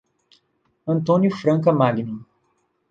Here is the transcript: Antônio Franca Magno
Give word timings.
Antônio 0.87 1.29
Franca 1.29 1.71
Magno 1.71 2.25